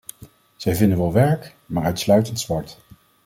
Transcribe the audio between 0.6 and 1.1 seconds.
vinden